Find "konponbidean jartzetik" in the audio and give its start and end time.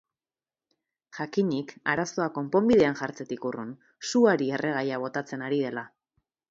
2.39-3.47